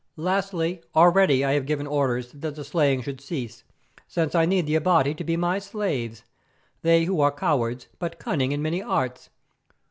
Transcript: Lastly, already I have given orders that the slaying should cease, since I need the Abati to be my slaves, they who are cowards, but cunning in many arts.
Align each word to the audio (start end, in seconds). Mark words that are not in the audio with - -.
Lastly, 0.17 0.81
already 0.95 1.45
I 1.45 1.53
have 1.53 1.67
given 1.67 1.85
orders 1.85 2.31
that 2.31 2.55
the 2.55 2.63
slaying 2.63 3.03
should 3.03 3.21
cease, 3.21 3.63
since 4.07 4.33
I 4.33 4.47
need 4.47 4.65
the 4.65 4.73
Abati 4.73 5.13
to 5.13 5.23
be 5.23 5.37
my 5.37 5.59
slaves, 5.59 6.23
they 6.81 7.03
who 7.05 7.21
are 7.21 7.31
cowards, 7.31 7.85
but 7.99 8.17
cunning 8.17 8.51
in 8.51 8.63
many 8.63 8.81
arts. 8.81 9.29